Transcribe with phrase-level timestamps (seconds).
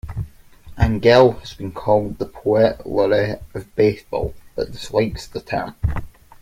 [0.79, 5.75] Angell has been called the "Poet Laureate of baseball" but dislikes the term.